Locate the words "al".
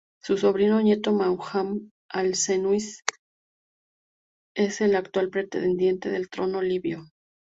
6.15-6.27